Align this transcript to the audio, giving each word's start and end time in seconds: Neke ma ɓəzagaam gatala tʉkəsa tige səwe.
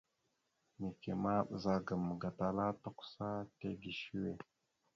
Neke 0.79 1.11
ma 1.23 1.33
ɓəzagaam 1.47 2.05
gatala 2.21 2.65
tʉkəsa 2.81 3.27
tige 3.57 3.91
səwe. 4.01 4.31